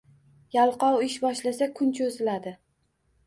[0.55, 2.55] Yalqov ish boshlasa, kun choʻziladi